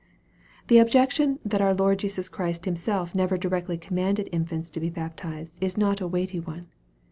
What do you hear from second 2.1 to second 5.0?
Christ Himself never directly commanded infants to be